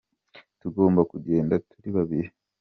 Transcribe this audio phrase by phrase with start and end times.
[0.61, 2.29] Tugomba kugenda turi babiri.